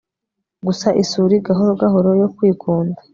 [0.65, 2.99] gusa isuri gahoro gahoro yo kwikunda